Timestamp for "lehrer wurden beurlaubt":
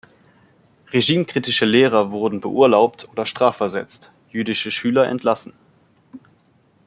1.65-3.07